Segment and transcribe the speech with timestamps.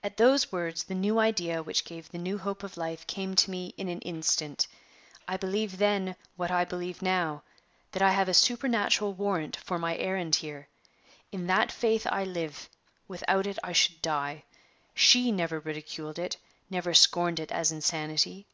[0.00, 3.50] At those words, the new idea which gave the new hope of life came to
[3.50, 4.68] me in an instant.
[5.26, 7.42] I believed then, what I believe now,
[7.90, 10.68] that I have a supernatural warrant for my errand here.
[11.32, 12.68] In that faith I live;
[13.08, 14.44] without it I should die.
[14.94, 16.36] She never ridiculed it,
[16.70, 18.46] never scorned it as insanity.